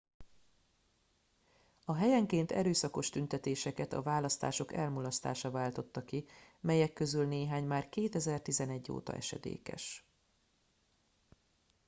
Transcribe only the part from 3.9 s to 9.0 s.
a választások elmulasztása váltotta ki melyek közül néhány már 2011